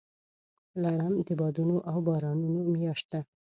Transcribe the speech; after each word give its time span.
لړم 0.81 1.13
د 1.27 1.29
بادونو 1.39 1.77
او 1.89 1.97
بارانونو 2.07 2.59
میاشت 2.73 3.05
ده. 3.11 3.19